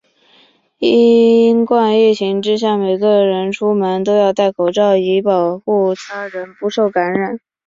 [0.79, 7.39] 新冠疫情之下，每个人出门都要带口罩，以保护他人不受感染。